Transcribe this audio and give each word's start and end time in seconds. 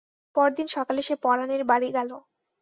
পরদিন 0.35 0.67
সকালে 0.75 1.01
সে 1.01 1.15
পরানের 1.23 1.61
বাড়ি 1.65 1.89
গেল। 1.97 2.09